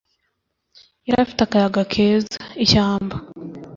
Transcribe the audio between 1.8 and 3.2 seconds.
keza, ishyamba